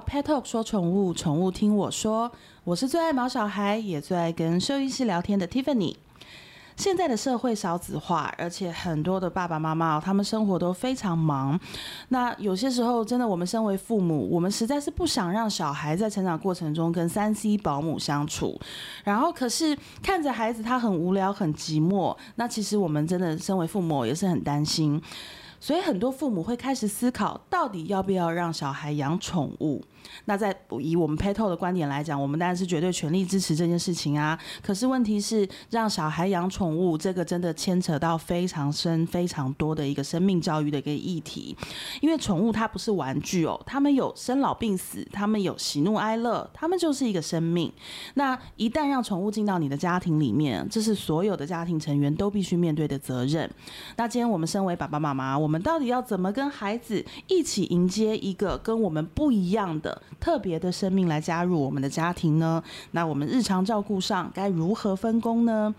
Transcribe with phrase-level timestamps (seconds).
[0.00, 2.30] Pet Talk 说宠物，宠物听我说，
[2.64, 5.96] 我是最爱毛小孩，也最爱跟兽医师聊天的 Tiffany。
[6.76, 11.60] 现在的社会少子化，而且很多的爸爸妈妈他们生活都非常忙。
[12.08, 18.58] 那有些时候，真的我们身为父母，我们实在是不想让小孩在成长过程中跟三 C 保姆相处。
[19.04, 25.02] 然后，可是看着孩子他很无聊、很寂寞，那其实我们真的身为父母也是很担心。
[25.60, 29.80] 所以很多父母会开始思考，到底要不要让小孩养宠物？
[30.24, 34.38] 那在以我们 Petal 的观点来讲，我们当然是绝对全力支持这件事情啊。
[34.62, 41.54] 可是问题是，让小孩养宠物，这个真的牵扯到非常深、非常多的一个生命教育的一个议题。
[42.00, 47.70] 因为宠物它不是玩具哦，它们有生老病死，它们有喜怒哀乐，它们就是一个生命。
[48.14, 53.48] 那一旦让宠物进到你的家庭里面，这是所有的家庭成员都必须面对的责任。
[53.96, 62.62] 那今天我们身为爸爸妈妈，我我们到底要怎么跟孩子一起迎接一个跟我们不一样的特别的生命来加入我们的家庭呢？
[62.92, 65.74] 那我们日常照顾上该如何分工呢？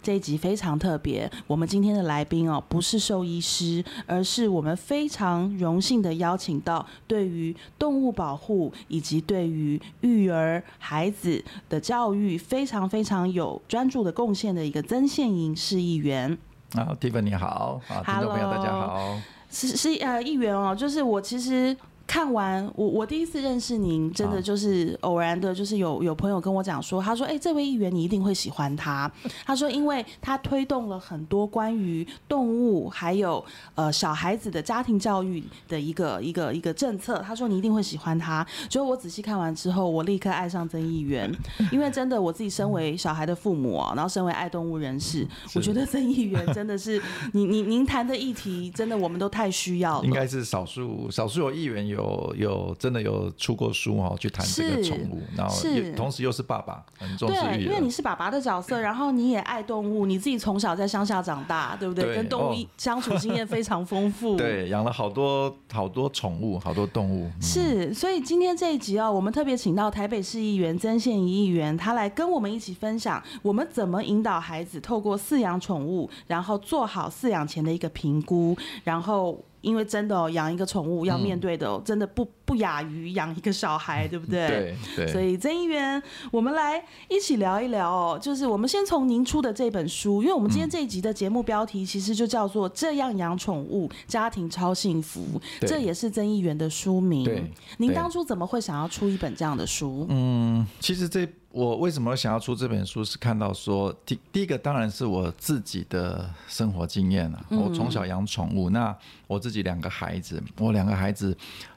[0.00, 16.38] 这一集非常特别，我们今天的来宾哦，不是兽医师，而是我们非常荣幸的邀请到对于动物保护以及对于育儿孩子的教育非常非常有专注的贡献的一个曾宪营市议员。
[16.74, 19.16] 啊，Tiffany 你好，啊，听众朋友大家好，
[19.50, 21.76] 是是呃议员哦，就是我其实。
[22.06, 29.10] 看完我，我第一次认识您，真的就是偶然的，就是有有朋友跟我讲说，他说：“哎、欸，这位议员你一定会喜欢他。”
[29.44, 41.30] 他说：“因为他推动了很多关于动物还有呃小孩子的家庭教育的一个一个一个政策。”他说：“你一定会喜欢他。”结果我仔细看完之后，我立刻爱上曾议员，
[41.72, 50.06] 因为真的我自己身为小孩的父母啊，然后身为爱动物人士，我觉得曾议员真的是你你您谈的议题，真的我们都太需要了。
[50.06, 51.95] 应该是少数少数有议员有。
[51.96, 55.54] 有有真的有出过书哈，去谈这个宠物，然后
[55.96, 57.40] 同时又是爸爸，很重视。
[57.40, 62.04] 对，因为你是爸爸的角色，然后你也爱动物，你自己从小在乡下长大，对不对？
[62.04, 64.36] 对，跟动物 相处经验非常丰富。
[64.38, 67.30] 对，养了好多好多宠物，好多动物。
[67.40, 79.40] 是，所以今天这一集哦，我们特别请到台北市议员曾宪仪议员，他来跟我们一起分享，我们怎么引导孩子透过饲养宠物，然后做好饲养前的一个评估，然后。
[79.66, 84.48] 因为真的哦，养一个宠物要面对的，真的不不亚于养一个小孩，对不对？
[84.48, 85.06] 对对。
[85.08, 88.18] 所以曾议员，我们来一起聊一聊哦。
[88.18, 97.24] 就是我们先从您出的这本书，因为我们今天这一集的节目标题其实就叫做《这样养宠物，家庭超幸福》，这也是曾议员的书名。
[97.24, 97.52] 对。
[97.78, 100.06] 您当初怎么会想要出一本这样的书？
[100.08, 101.28] 嗯，其实这。
[101.52, 103.02] 我为什么想要出这本书？
[103.02, 107.46] 是看到说，第第一个当然是我自己的生活经验了。
[107.48, 108.94] 我从小养宠物，那
[109.26, 111.34] 我自己两个孩子，我两个孩子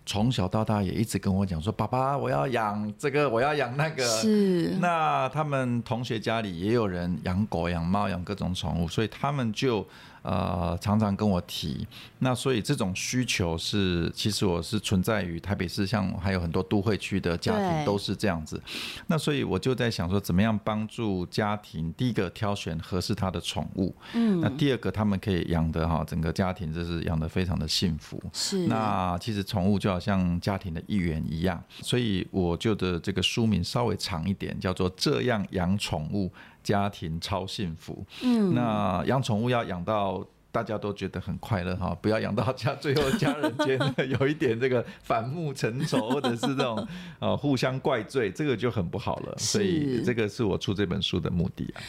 [0.09, 4.75] 从小到大也一直跟我讲说：“爸爸，我要养这个，我要养那个。”是。
[4.81, 9.85] 那他们同学家里也有人养狗、养猫、养各种宠物，所以他们就。
[10.21, 11.87] 呃，常常跟我提，
[12.19, 18.61] 那所以这种需求是，其实我是存在于台北市，像还有很多都会区的家庭都是这样子。
[19.07, 21.93] 那所以我就在想说，怎么样帮助家庭？
[21.93, 28.21] 第一个挑选合适他的宠物，嗯，那第二个他们可以养得哈，整个家庭就是养得非常的幸福。
[28.33, 28.67] 是。
[28.67, 36.27] 那其实宠物就好像家庭的一员一样，所以我就的这个书名稍微长一点，叫做《这样养宠物》。
[36.63, 43.79] 家庭超幸福，嗯，那养宠物要养到大家都觉得很快乐哈，不要养到家最后家人间
[44.19, 46.87] 有一点这个反目成仇，或者是这种
[47.19, 49.33] 呃互相怪罪，这个就很不好了。
[49.37, 51.81] 所以这个是我出这本书的目的啊。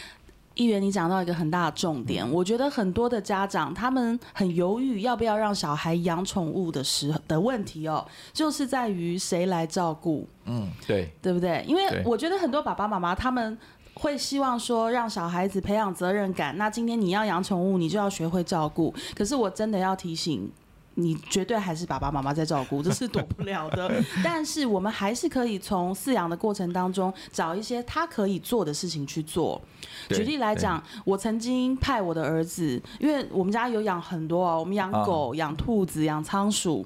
[0.56, 10.28] 议员，你讲到一个很大的重点，我觉得很多的家长他们很犹豫要不要让小孩养宠物的时的问题哦，就是在于谁来照顾。
[10.44, 11.64] 嗯，对，对不对？
[11.66, 13.56] 因为我觉得很多爸爸妈妈他们。
[13.94, 16.56] 会希望说让小孩子培养责任感。
[16.56, 18.94] 那今天你要养宠物，你就要学会照顾。
[19.14, 20.50] 可是我真的要提醒
[20.94, 23.90] 你，绝对还是爸爸妈妈在照顾，这是躲不了的。
[24.24, 29.60] 但是我们还是可以从饲养的过程当中找一些他可以做的事情去做。
[30.08, 36.84] 举例来讲，我曾经派我的儿子，因为我们家有养很多哦，我们养狗、养兔子、养仓鼠，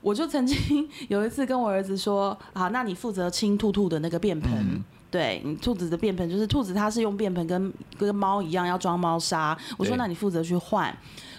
[0.00, 4.52] 我就曾经 有一次跟我儿子说：“好，那你负责清兔兔的那个便盆。
[4.54, 9.56] 嗯”对，你兔子的便盆就是兔子，它是用便盆跟跟猫一样要装猫砂。
[9.76, 10.92] 我说，那你负责去换。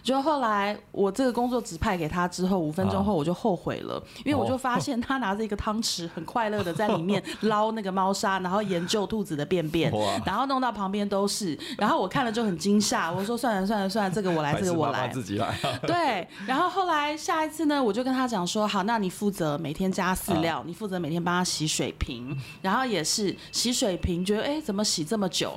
[0.03, 9.91] 就后来我这个工作指派给他之后，五分钟后我就后悔了，因为我就发现他拿着一个汤匙，很快乐的在里面 捞那个猫砂，然后研究兔子的便便，
[10.25, 15.57] 然后弄到旁边都是，然后我看了就很惊吓，我说算了算了算了，这个我来，这个我来，自己来。
[15.87, 25.53] 对，然后后来下一次呢，我就跟他讲说，好，那你负责每天加饲料，你负责每天帮他洗水瓶，然后也是洗水瓶，觉得哎怎么洗这么久？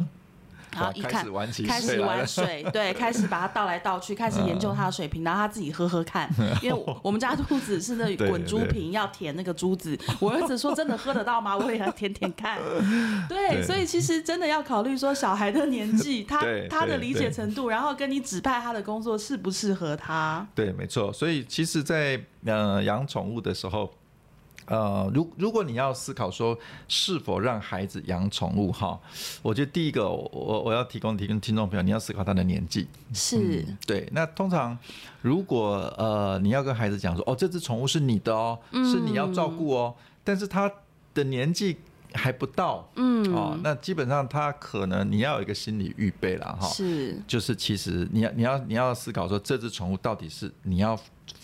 [0.76, 1.24] 然后一看，
[1.66, 6.28] 开始玩水，对，开始把它倒来倒去，开始研究它的水平，然后他自己喝喝看。
[6.62, 9.98] 因为我们家兔子是那滚珠瓶，要舔那个珠子。
[10.20, 12.58] 我儿子说：“真的喝得到吗？”我也要舔舔看。
[13.28, 20.46] 对，所以其实真的要考虑说小孩的年纪，他他的理解程度，然后跟你指派他的工作适不适合他。
[20.54, 21.12] 对，没错。
[21.12, 23.90] 所以其实，在呃养宠物的时候。
[24.66, 26.58] 呃，如如果你要思考说
[26.88, 28.98] 是否让孩子养宠物哈，
[29.40, 32.88] 我觉得第一个我我要提供提供听众朋友，你要思考他的年纪。
[33.14, 34.08] 是、嗯、对。
[34.10, 34.76] 那通常
[35.22, 40.68] 如果呃你要跟孩子讲说哦，这只宠物是你的哦，是你要照顾哦，但是他
[41.14, 41.76] 的年纪
[42.14, 43.32] 还不到，嗯。
[43.32, 47.16] 哦，那基本上他可能你要有一个心理预备了哈，是。
[47.28, 50.98] 就是其实你要你要你要思考说这只宠物到底是你要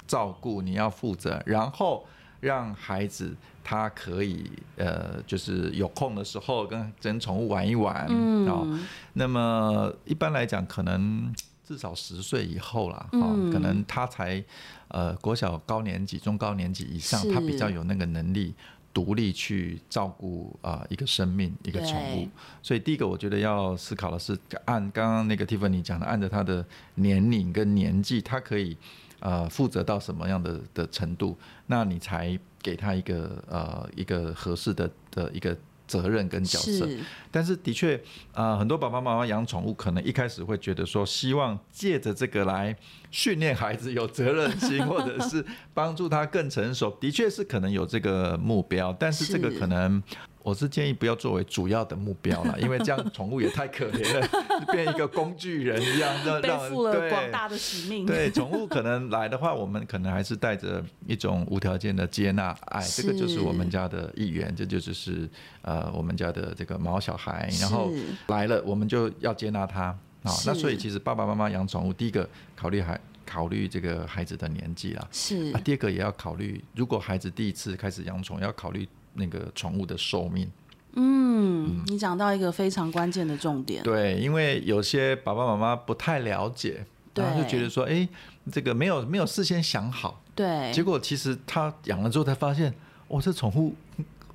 [0.09, 2.05] 照顾你要负责，然后。
[2.43, 8.67] 让孩子他可以呃，就是有空的时候跟跟宠物玩一玩，嗯，哦，
[9.12, 11.33] 那么一般来讲，可能
[11.65, 13.21] 至少十岁以后啦，哈，
[13.53, 14.43] 可能他才
[14.89, 18.53] 呃国小高年级、中高年级以上，他比较有那个能力
[18.93, 22.29] 独立去照顾啊一个生命、一个宠物。
[22.61, 26.67] 所以第一个我觉得要思考的是，按刚刚那个 Tiffany 讲的，按照他的
[26.97, 28.77] 年龄跟年纪，他可以。
[29.23, 36.89] 呃，负责到什么样的的程度，那你才给他一个呃一个合适的的一个责任跟角色。
[36.89, 36.99] 是
[37.31, 37.97] 但是的确，
[38.33, 42.77] 啊、呃，很多爸爸妈妈养宠物，可能一开始会觉得说，希望借着这个来
[43.13, 46.91] 训练孩子有责任心，或者是帮助他更成熟。
[47.01, 50.03] 的确是可能有这个目标，但是这个可能。
[50.43, 54.29] 我是建议不要作为主要的目标了，因为这样 宠物也太可怜了，
[54.73, 58.05] 变一个工具人一样，让背负了广大的使命。
[58.05, 65.31] 对，宠物可能来的话，我们可能还是带着一种无条件的接纳爱，这个就是我们家的一员，这就只是
[65.62, 67.93] 呃我们家的这个毛小孩，然后
[68.27, 69.85] 来了我们就要接纳他
[70.25, 70.33] 啊。
[70.44, 78.89] 那所以其实爸爸妈妈养宠物，第一个考虑还考虑这个孩子的年纪啦，是啊，第二个也要考虑，如果孩子第一次开始养宠，要考虑。
[79.14, 80.50] 那个宠物的寿命，
[80.94, 83.82] 嗯，你讲到一个非常关键的重点。
[83.82, 88.09] 对，因为有些爸爸妈妈不太了解，然后就觉得说，哎，
[88.50, 92.73] 这个没有没有事先想好，对，结果其实他养了之后才发现，
[93.09, 93.75] 哦，这宠物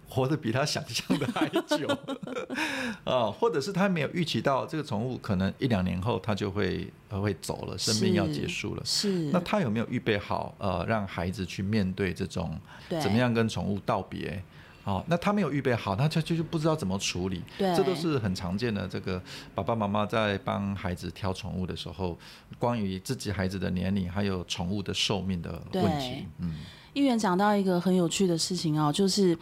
[0.09, 1.88] 活得比他想象的还久，
[3.03, 12.57] 啊， 或者是他没有预期到这个宠物可能一两年后他就会会走了，生命要结束了，是，是那他有没有预备好，呃，让孩子去面对这种
[13.01, 14.41] 怎么样跟宠物道别？
[14.88, 17.44] 哦，那他没有预备好，那就就就不知道怎么处理。
[17.57, 18.88] 对，这都是很常见的。
[18.88, 19.22] 这个
[19.54, 22.18] 爸爸妈妈在帮孩子挑宠物的时候，
[22.57, 26.25] 关于自己孩子的年龄还有宠物的寿命的问题。
[26.39, 26.56] 嗯，
[26.94, 29.38] 议员讲到一个很有趣的事情哦，就是。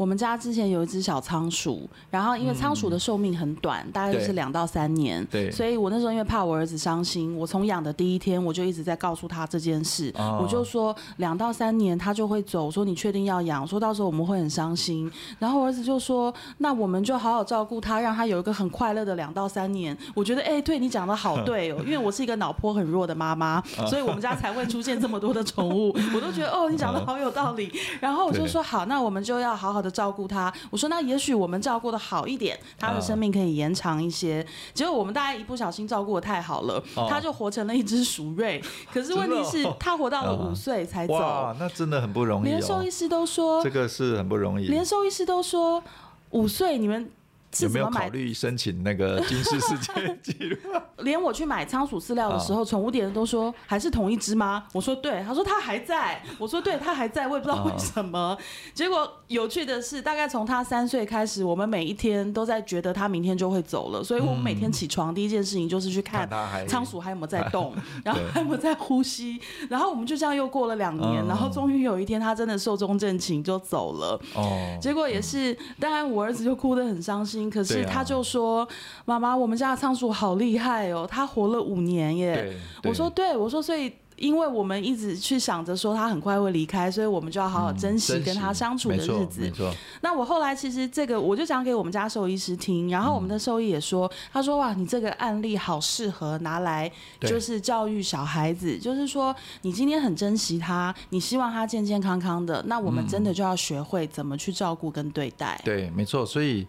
[0.00, 13.66] 我们家之前有一只小仓鼠，然后因为仓鼠的寿命很短，嗯、大概就是两到三年，对，所以我那时候因为怕我儿子伤心，我从养的第一天我就一直在告诉他这件事，哦、我就说两到三年他就会走，说你确定要养？
[13.66, 15.12] 说到时候我们会很伤心。
[15.38, 19.94] 然后我儿子就说，那我们就好好照顾他，让他有一个很快乐的两到三年。
[20.14, 27.70] 我觉得，哎、欸，对你讲的好对哦， 因为我是一个脑波很弱的妈妈，所以我们家才会出现这么多的宠物，我都觉得哦，你讲的好有道理。
[28.00, 29.89] 然后我就说好，那我们就要好好的。
[29.90, 34.46] 照顾他，我说那也许我们照顾的好一点，他的生命可以延长一些。
[34.72, 38.62] 结果我们大家一不小心照顾的太好了，他就活成了一只鼠瑞。
[38.92, 41.14] 可是问题是，他活到了五岁才走。
[41.14, 42.44] 哇，那真的很不容易。
[42.44, 44.66] 连兽医师都说这个是很不容易。
[44.68, 45.82] 连兽医师都说
[46.30, 47.10] 五岁你们。
[47.58, 50.56] 有没有考虑申请那个金氏世界纪录？
[50.98, 54.64] 连我去买仓鼠饲料的时候，宠物店人都说还是同一只吗？
[54.72, 58.36] 我说对，他说他还在，我说对，他还在，我也不知道为什么。
[58.74, 66.28] 结果有趣的是，大概从他三岁开始，我们每一天都在觉得他明天就会走了，所以我们每天起床第一件事情就是去看
[66.68, 74.20] 仓鼠还有没有在动， 然后还有没有在呼吸，然后我们就这样又过了两年，然后终于有一天他真的寿终正寝就走了。
[74.34, 77.39] 哦，结果也是，当然我儿子就哭得很伤心。
[77.48, 78.68] 可是他就说
[79.06, 89.40] ：“妈妈，我们家的仓鼠好厉害哦，它活了五年耶。”我说：“对，我说，所以因为我们一直去想着说他很快会离开，所以我们就要好好珍惜跟他相处的日子。
[89.40, 89.72] 没错。
[90.02, 105.58] 那我后来其实这个我就讲给我们家兽医师听，然后我们的兽医也说，他说哇，你这个案例好适合拿来就是教育小孩子，就是说你今天很珍惜他，你希望他健健康康的，那我们真的就要学会怎么去照顾跟对待。
[105.64, 106.26] 对，没错。
[106.26, 106.66] 所以。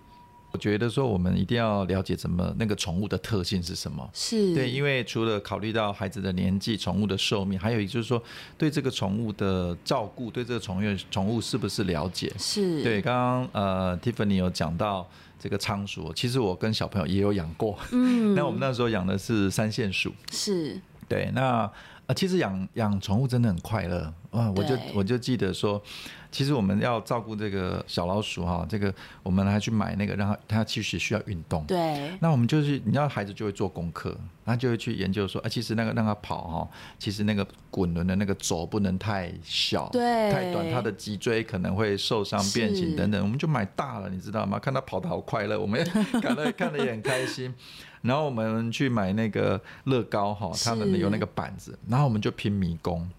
[0.52, 4.10] 我觉得说，我们一定要了解怎么那个宠物的特性是什么。
[4.14, 8.22] 是对，因为除了考虑到孩子的年纪、宠物的寿命，还有一就是说，
[8.58, 12.32] 对这个宠物的照顾，对这个宠物宠物是不是了解？
[12.38, 13.02] 是对。
[13.02, 17.80] 刚刚呃，Tiffany 有讲到这个仓鼠，其实我跟小朋友也有养过。
[17.92, 18.34] 嗯。
[18.36, 20.14] 那我们那时候养的是三线鼠。
[20.32, 20.80] 是。
[21.08, 21.70] 对，那
[22.12, 24.52] 呃，其实养养宠物真的很快乐啊！
[24.58, 25.82] 我就我就记得说。
[26.30, 31.66] 其实我们要照顾这个小老鼠哈，这个我们还去买那个让它它其实需要运动。
[31.66, 32.10] 对。
[32.22, 34.16] 那我们就是你知道孩子就会做功课，
[34.46, 43.22] 他就会去研究说，啊，其实那个让它跑哈，其实那个滚轮的那个轴不能太小，对，太短，它的脊椎可能会受伤变形等等。
[43.22, 44.58] 我们就买大了，你知道吗？
[44.58, 45.86] 看它跑得好快乐，我们
[46.22, 47.54] 看了看了也很开心。
[48.02, 53.10] 然后我们去买那个乐高哈，他们有那个板子，然后我们就拼迷宫。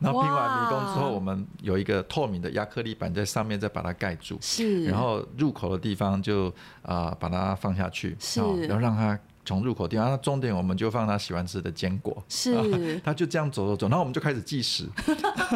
[0.00, 4.36] 然后拼完迷宫之后，我们有一个透明的亚克力板在上面，再把它盖住。
[4.40, 4.84] 是。
[4.84, 6.48] 然后入口的地方就
[6.82, 8.14] 啊、呃，把它放下去。
[8.18, 8.40] 是。
[8.66, 12.22] 然后让它从入口地方，那重点我们就放它喜欢吃的坚果。
[12.28, 13.00] 是。
[13.02, 14.84] 它就这样走走走，然后我们就开始计时。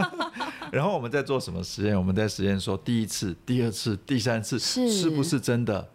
[0.73, 1.99] 然后我们在做什么实验？
[1.99, 5.87] 我们在实验说第一次、第二次、第三次是是不是真的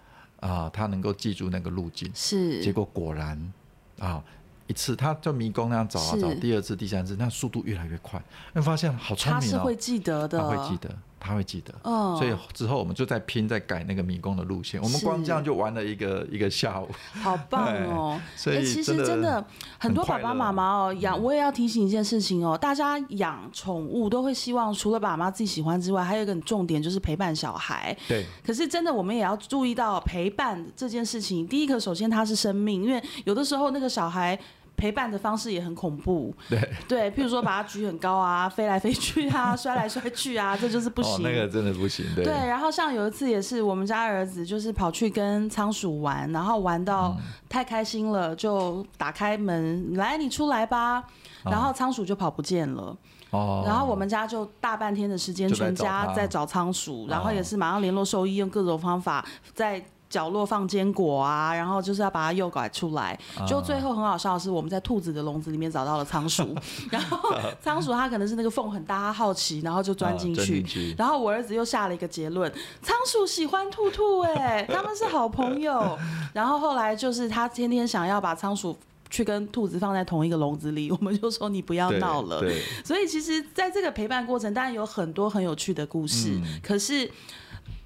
[0.48, 0.70] 啊？
[0.74, 2.12] 他能够记住那个路径。
[2.14, 2.62] 是。
[2.62, 3.54] 结果果然
[4.00, 4.24] 啊。
[4.66, 8.20] 一次，他就迷宫那样找啊找，第二次、第三次，那速度越来越快，
[8.54, 9.42] 那发现好聪明哦。
[9.42, 10.90] 他是会记得的，他会记得。
[11.26, 14.82] 他会记得，哦，所以之后我们就在拼，在改那个迷宫的路线。
[14.82, 16.90] 我们光这样就玩了一个一个下午，
[17.22, 18.20] 好棒 哦！
[18.36, 19.44] 所以其实真的
[19.80, 27.96] 很多爸爸妈妈哦养，我也要提醒一件事情哦，大家养宠物都会希望除了爸妈自己喜欢之外，还有一个重点就是陪伴小孩。
[28.08, 28.26] 对。
[28.46, 31.48] 可是真的，我们也要注意到陪伴这件事情。
[31.48, 34.38] 第一个，首先它是生命，因为有的时候那个小孩。
[34.84, 36.60] 陪伴的方式也很恐怖，对
[36.90, 41.14] 对，譬如说把它举很高啊， 飞来飞去啊， 摔来摔去啊，这就是不行。
[41.14, 42.06] 哦，那个真的不行。
[42.14, 42.26] 对。
[42.26, 47.16] 对，然后像有一次也是，我们家儿子就是跑去跟仓鼠玩，然后玩到
[47.48, 51.02] 太开心了，就打开门来，你出来吧。
[51.46, 52.94] 然后仓鼠就跑不见了。
[53.30, 53.64] 哦。
[53.66, 59.82] 然后我们家就大半天的时间，全家在找仓鼠，然后也是马上联络兽医，用各种方法在。
[60.14, 63.20] 角落放坚果啊，然后就是要把它诱拐出来。
[63.48, 66.56] 就最后很好笑的是，我们在兔子的笼子里面找到了仓鼠，
[66.92, 70.96] 然后仓鼠它可能是那个缝很大，它好奇，然后就钻进去。
[70.96, 72.52] 然后我儿子又下了一个结论：
[72.84, 75.98] 仓鼠喜欢兔兔，哎，他们是好朋友。
[76.32, 78.78] 然后后来就是他天天想要把仓鼠
[79.10, 82.40] 去跟兔子放在同一个笼子里，我们就说你不要闹了。
[82.86, 87.10] 所以其实在这个陪伴过程，当然有很多很有趣的故事，嗯、可是。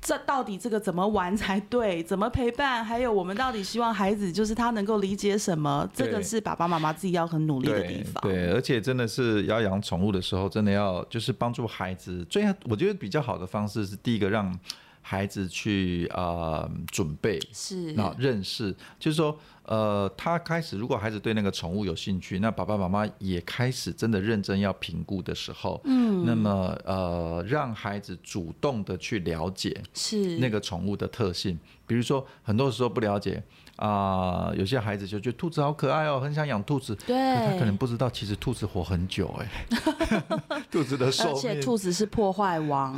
[0.02, 2.02] 这到底这个怎么玩才对？
[2.04, 2.84] 怎么陪伴？
[2.84, 5.90] 还有我们到底希望孩子就是他能够理解什么？
[5.94, 8.22] 这个是爸爸妈妈自己要很努力的地方。
[8.22, 12.26] 对，对，而且真的是要养宠物的时候，真的要就是帮助孩子。
[12.30, 14.58] 最我觉得比较好的方式是第一个让。
[15.00, 30.38] 孩子去呃准备是，那认识，就是说呃，他开始如果孩子对那个宠物有兴趣，那爸爸妈妈也开始真的认真要评估的时候，嗯，那么呃，让孩子主动的去了解是。
[30.38, 33.44] 那个宠物的特性，比如说很多时候不了解
[33.76, 42.98] 啊、呃，有些孩子就觉得兔子好可爱哦，很想养兔子，对，他可能不知道其实兔子活很久哎， 兔子的寿命，而且兔子是破坏王，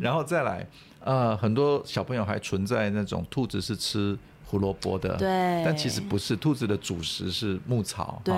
[0.00, 0.66] 然后再来。
[1.00, 8.34] 呃，很多小朋友还存在那种兔子是吃胡萝卜的，对，但其实不是，兔子的主食是牧草，对。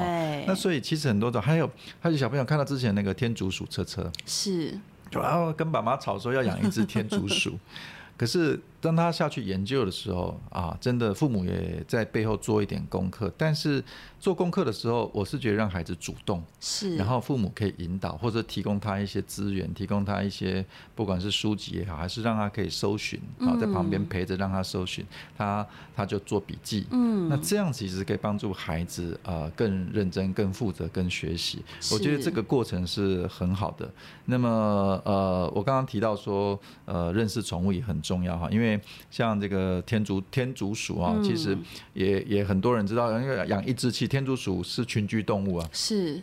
[0.47, 4.79] 那所以其实很多种，还有还有小朋友看到之前那个天竺鼠车车，是，
[5.13, 7.59] 然后跟爸妈吵说要养一只天竺鼠，
[8.19, 8.61] 可是。
[8.81, 13.33] 当他下去研究的时候啊，真的父母也在背后做一点功课。
[13.37, 13.83] 但是
[14.19, 25.05] 做功课的时候，我是觉得让孩子主动，是，然后父母可以引导或者提供他一些资源，提供他一些不管是书籍也好，还是让他可以搜寻啊，在旁边陪着让他搜寻，
[25.37, 26.87] 他他就做笔记。
[26.91, 31.63] 嗯，那这样其实可以帮助孩子啊更认真、更负责、更学习。
[31.93, 33.91] 我觉得这个过程是很好的。
[34.27, 38.70] 那么呃，我刚刚提到说呃，认识宠物也很重要哈，因为
[39.11, 41.57] 像这个天竺天竺鼠啊，其实
[41.95, 45.71] 也也很多人知道，因为养一只，其实天竺鼠是群居动物啊。
[45.73, 46.23] 是，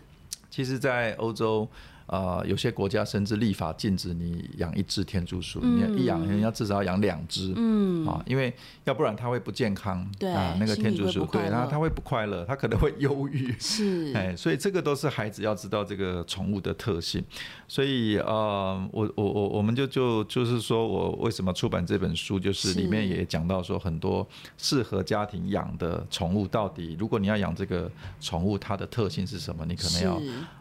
[0.50, 1.68] 其实，在欧洲
[2.08, 8.06] 呃，有些国家甚至立法禁止你养一只天竺鼠，嗯、你一养人要至少要养两只，嗯。
[8.08, 8.54] 啊，因为
[8.86, 17.22] 要不然它会不健康，对啊，那个天竺鼠对，然后它会不快乐，它可能会忧郁，是，哎，所以这个都是孩子要知道这个宠物的特性，
[17.68, 24.26] 所以呃，我我我我们就就就是说我为什么出版这本书，就是里面也讲到说很多
[24.58, 30.14] 适合家庭养的宠物，到底如果你要养这个宠物，它的特性是什么，你可能要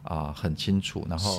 [0.03, 1.36] 啊、呃、很清楚，然后。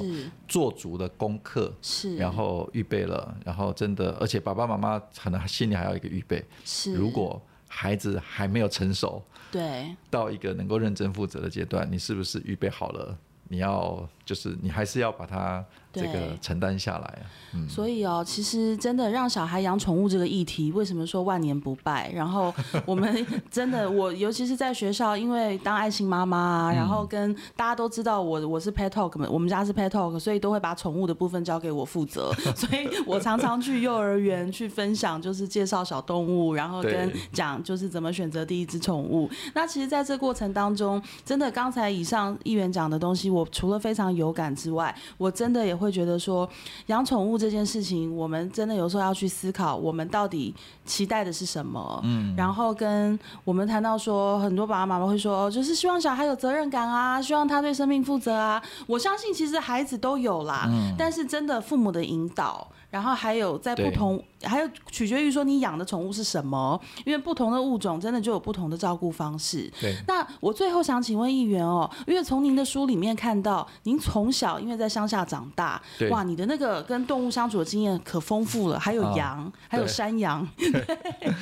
[0.48, 6.94] 做足了功课，是，然后预备了，然后真的，而且爸爸妈妈可能心里还有一个预备，是。
[6.94, 13.18] 如果孩子还没有成熟，对，到一个能够认真负责的阶段，你是不是预备好了？
[13.50, 15.65] 你要就是你还是要把它。
[15.93, 22.12] 这个承担下来，嗯，所以哦，其实真的让小孩养宠物这个议题，为什么说万年不败？
[22.13, 22.53] 然后
[22.86, 39.27] 我们真的，我尤其是在学校，因为当爱心妈妈啊，然后跟大家都知道我我是 Pet Talk，我们家是 Pet Talk，所以都会把宠物的部分交给我负责， 所以我常常去幼儿园去分享，就是介绍小动物，然后跟讲就是怎么选择第一只宠物。
[39.55, 45.88] 那其实在这过程当中，真的刚才以上议员讲的东西，我除了非常有感之外，我真的也会。
[45.97, 46.47] 觉得说
[46.88, 50.53] 养宠物这件事情，我们真的有时候要去思考，我们到底
[50.86, 52.00] 期待的是什么？
[52.03, 58.62] 嗯，然后跟我们谈到说，很多爸爸妈妈会说，就是希望小孩有责任感啊，希望他对生命负责啊。
[58.86, 62.67] 我相信其实孩子都有啦，嗯，但是真的父母的引导。
[62.89, 69.72] 然后还有在不同，还有取决于说你养的宠物是什么，因为不同的物种真的就有不同的照顾方式。
[69.82, 69.96] 对。
[70.08, 80.48] 那我最后想请问议员哦，因为从您的书里面看到，您从小因为在乡下长大，哇，你的那个跟动物相处的经验可丰富了，还有羊，哦、还有山羊。
[80.58, 81.34] 对。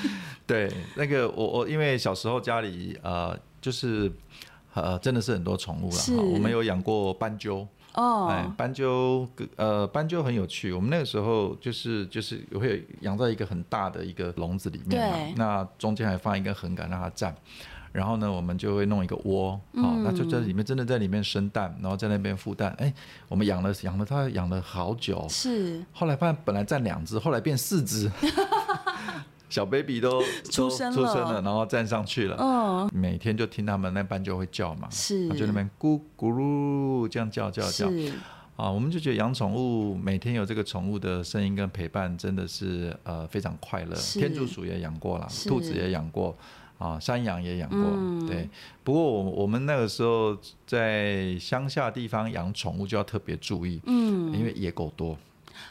[0.47, 4.11] 对，那个我我因为小时候家里呃就是
[4.73, 7.67] 呃真的是很多宠物了，我们有养过斑鸠。
[7.95, 10.71] 哦，哎，斑鸠，呃，斑鸠很有趣。
[10.71, 17.35] 我们那个时候就是就是会养在一个很大的一个笼子里面嘛，那中间还放一根横杆让它站。
[17.93, 22.75] 然后呢，我们就会弄一个窝，好、嗯，那就在里面真的在里面生蛋，然后在那边孵蛋。
[22.77, 22.93] 哎，
[23.29, 25.81] 我们养了养了它养了好久，是。
[25.93, 28.11] 后来发现本来站两只，后来变四只。
[29.49, 30.21] 小 baby 都
[30.51, 32.37] 出生了，出生了，然后站上去了。
[32.39, 37.87] 嗯，每天就听他们那斑鸠会叫嘛，是，就那边咕咕噜这样叫叫叫。
[38.55, 43.93] 啊，我们就觉得养宠物，每天有这个宠物的声音跟陪伴，真的是呃非常快乐。
[43.93, 46.33] 天竺鼠也养过了，兔子也养过，
[46.77, 47.81] 啊，山羊也养过。
[47.81, 48.49] 嗯、对，
[48.81, 55.17] 不过我我们那个时候在乡下地方养宠物就要特别注意，嗯，因为野狗多。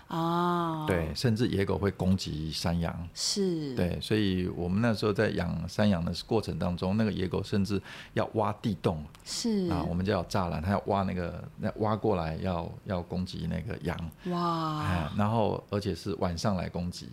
[0.08, 7.80] 啊、oh，对，甚至野狗会攻击山羊，是，对，所以我们那时候在养山羊的过程当中，那个野狗甚至
[8.12, 9.68] 要挖地洞，是。
[9.70, 17.08] 啊，我们叫栅栏，它要挖那个，那挖过来要要攻击那个羊，哇，哎，然后而且是晚上来攻击。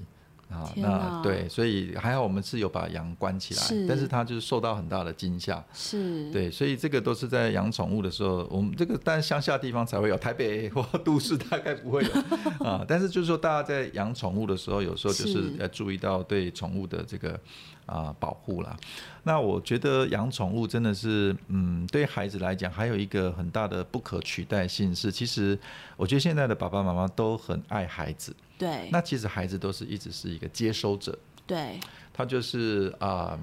[0.51, 12.83] 啊，那对，所以还好我们是有把羊关起来，是，但是它就是受到很大的惊吓，是，对，所以这个都是在养宠物的时候，我们这个但乡下地方才会有，台北或都市大概不会有啊。
[12.87, 17.39] 但是就是说，大家在养宠物的时候，有时候就是要注意到对宠物的这个
[17.85, 18.75] 啊保护啦。
[19.23, 25.57] 那我觉得养宠物真的是，嗯，对孩子来讲，还有一个很大的不可取代性是，其实
[25.95, 28.35] 我觉得现在的爸爸妈妈都很爱孩子。
[28.61, 31.79] 对，那其实孩子都是一直是一个接收者，对，
[32.13, 33.35] 他就是啊，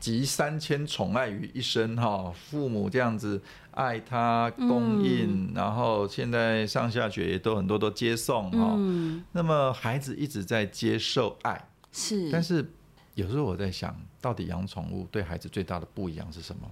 [0.00, 3.38] 集三千宠爱于一身哈，父母这样子
[3.72, 12.66] 爱他供应，嗯，然后现在上下学也都很多都接送哈，嗯，那么孩子一直在接受爱，是，但是
[13.14, 16.70] 有时候我在想，到底养宠物对孩子最大的不一样是什么？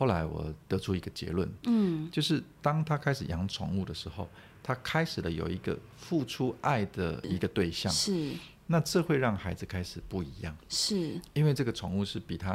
[0.00, 4.26] 后来我得出一个结论，嗯，就是当他开始养宠物的时候。
[4.62, 8.30] 他开始了有一个付出爱的一个对象，是，
[8.66, 12.52] 那这会让孩子开始不一样，是，因为这个宠物是比他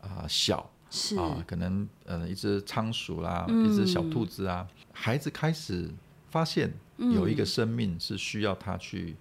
[0.00, 1.16] 啊、呃、小，是。
[1.16, 5.90] 啊，可能呃一只仓鼠啦，嗯、一只小兔子啊，孩子开始
[6.30, 9.14] 发现有一个生命是需要他去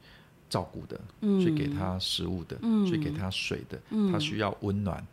[0.49, 5.05] 照顾的，嗯、去给他食物的，嗯、去给他水的，嗯、他需要温暖，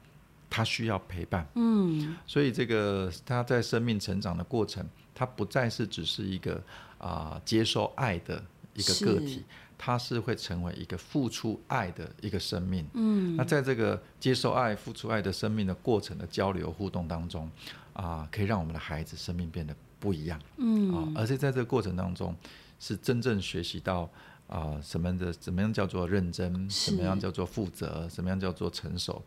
[0.55, 4.87] 他需要陪伴，嗯，所以这个他在生命成长的过程。
[5.17, 6.55] 他不再是只是一个
[6.99, 8.43] 啊、呃、接受爱的
[8.75, 9.45] 一个个体，
[9.79, 12.85] 他是会成为一个付出爱的一个生命。
[12.95, 17.49] 嗯，那在这个接受爱、付出爱的生命的过程的交流互动当中，
[17.93, 20.41] 啊、呃，可以让我们的孩子生命变得不一样。
[20.57, 22.35] 嗯，啊，而且在这个过程当中，
[22.81, 24.11] 是真正学习到
[24.55, 29.21] 啊、什么的怎么样叫做认真，是什么样叫做负责，什么样叫做成熟。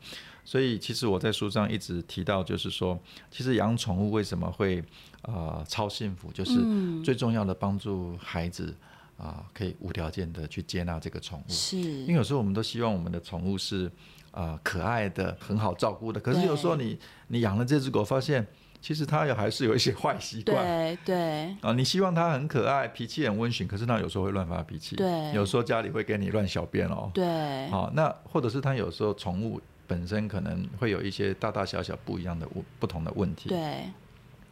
[0.46, 2.98] 所以其实我在书上一直提到，就是说，
[3.30, 4.80] 其实养宠物为什么会
[5.24, 6.54] 啊、呃、超幸福，就是
[7.04, 8.74] 最重要的帮助孩子
[9.18, 11.52] 啊、呃、可以无条件的去接纳这个宠物。
[11.52, 13.88] 是，因为有时候我们都希望我们的宠物是
[14.32, 18.48] 啊、呃、可爱的、很好照顾的，可是有时候你你养了这只狗，发现。
[18.80, 21.58] 其实他也还是有一些坏习惯，对对。
[21.62, 32.48] 啊，你希望他很可爱，脾气很温驯，可是他有时候会乱发脾气，对，有时候家里会给你乱小便哦，对，好，那或者是他有时候宠物本身可能会有一些大大小小不一样的
[32.80, 33.90] 不同的问题，对，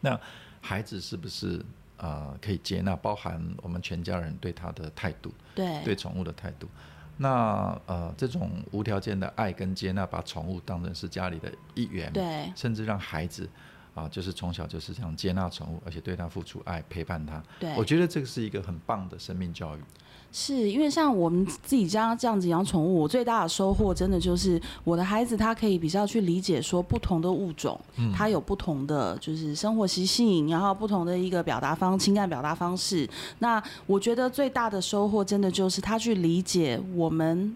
[0.02, 0.20] 那
[0.60, 1.60] 孩子是不是
[1.96, 6.68] 啊、呃、可以接纳，包含我们全家人对他的态度，对，对宠物的态度，
[7.16, 13.48] 那呃这种无条件的爱跟接纳，把宠物当成是家里的一员，对，甚至让孩子。
[13.96, 17.42] 啊，就是从小就是这样接纳宠物，而且对它付出爱，陪伴它。
[17.60, 19.80] 对，我觉得这个是一个很棒的生命教育。
[20.38, 33.10] 是因为像我们自己家这样子养宠物，我最大的收获真的就是我的孩子他可以比较去理解说不同的物种，嗯，它有不同的就是生活习性，然后不同的一个表达方情感表达方式。
[33.40, 37.56] 那我觉得最大的收获真的就是他去理解我们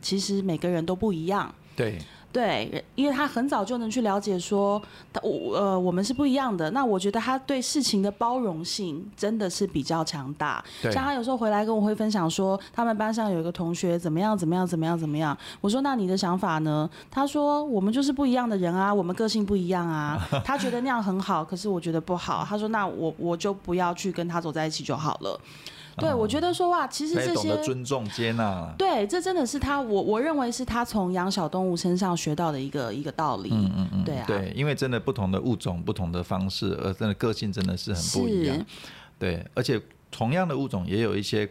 [0.00, 1.52] 其实每个人都不一样。
[1.74, 1.98] 对。
[2.32, 4.80] 对，因为他很早就能去了解说，
[5.12, 6.70] 他我呃我们是不一样的。
[6.70, 10.62] 那我觉得他对事情的包容性真的是比较强大。
[10.82, 15.36] 像他有时候回来跟我会分享说，他们班上有一个同学怎么样怎么样怎么样怎么样。
[15.60, 16.88] 我说那你的想法呢？
[17.10, 20.16] 他说我们就是不一样的人啊，我们个性不一样啊。
[20.46, 22.46] 他觉得那样很好，可是我觉得不好。
[22.48, 25.40] 他说那我我就不要去跟他走在一起就好了。
[26.00, 28.74] 对，我觉得说哇，其实这些懂得尊重、接纳。
[28.78, 33.50] 对，这真的是他，我我认为是他从养小动物身上学到的一个一个道理。
[33.52, 38.56] 嗯嗯嗯，对啊，对，因为真的不同的物种、不同的方式，而真的个性真的是很不一样。
[39.18, 41.48] 对，而且同样的物种也有一些。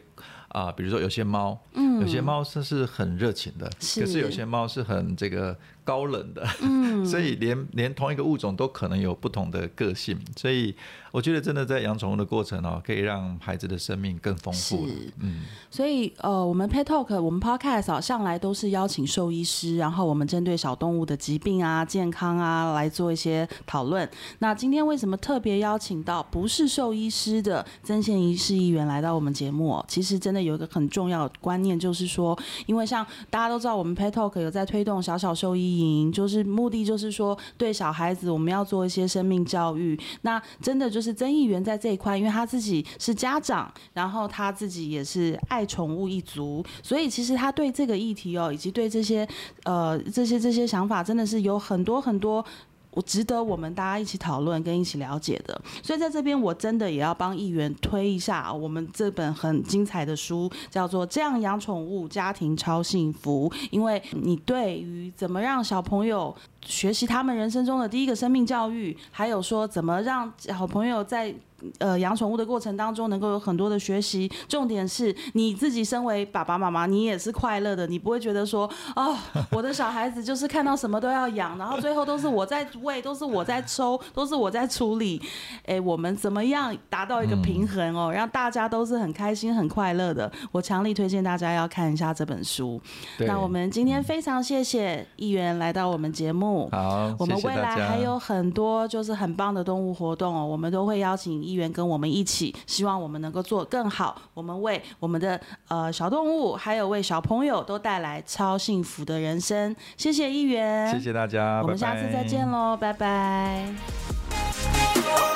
[0.52, 5.56] 啊、呃，比如说有些猫，嗯，有些猫是是很热情的，是，可是有些猫是很这个
[5.89, 10.75] 高冷的，嗯， 所以连连同一个物种都可能有不同的个性，所以
[11.12, 14.88] 我觉得真的在养宠物的过程哦，可以让孩子的生命更丰富。
[15.21, 24.08] 嗯，所以呃，我们 Pet Talk，我们 Podcast 啊，向来都是邀请兽医师，然后我们针对小动物的疾病啊、健康啊来做一些讨论。
[24.39, 29.84] 那今天为什么特别邀请到不是兽医师的曾宪仪市议员来到我们节目？
[29.88, 30.39] 其实真的。
[30.39, 40.00] 有一个很重要的观念，就是说，因为像大家都知道，我们 Pet Talk 有在推动小小兽医营，就是目的就是说，对小孩子我们要做一些生命教育。
[40.22, 49.28] 那真的就是曾议员在这一块，因为他自己是家长，然后他自己也是爱宠物一族，所以其实他对这个议题哦，以及对这些
[49.63, 52.44] 呃这些这些想法，真的是有很多很多。
[52.91, 63.49] 我值得我们大家一起讨论跟一起了解的，所以在这边我真的也要帮议员推一下我们这本很精彩的书，叫做《这样养宠物，家庭超幸福》。
[63.71, 71.34] 因为你对于怎么让小朋友学习他们人生中的第一个生命教育，还有说怎么让小朋友在
[71.80, 74.30] 呃，养宠物的过程当中，能够有很多的学习。
[74.48, 79.15] 重点是你自己身为爸爸妈妈，你也是快乐的，你不会觉得说，哦，
[79.52, 85.22] 我的小孩子就是看到什么都要养，然后最后都是我在喂，都是我在抽，都是我在处理。
[85.65, 90.32] 哎，我们怎么样达到一个平衡哦，让大家都是很开心、很快乐的？
[90.52, 92.82] 我强力推荐大家要看一下这本书。
[93.19, 96.69] 那我们今天非常谢谢议员来到我们节目。
[96.72, 101.49] 好，我们未来还有很多就是很棒的动物活动哦，我们都会邀请。
[101.50, 104.22] 议员跟我们一起，希望我们能够做更好。
[104.34, 109.76] 我们为我们的呃小动物，还有为小朋友都带来超幸福的人生。
[109.98, 113.74] 谢谢议员，谢谢大家，我们下次再见喽，拜拜。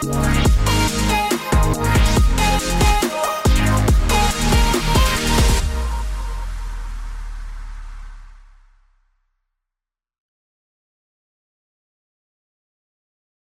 [0.01, 0.72] 拜拜。